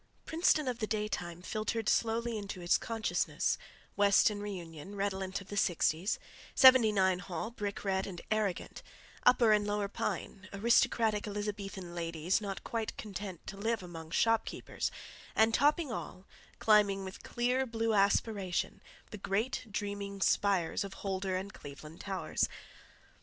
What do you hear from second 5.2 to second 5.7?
of the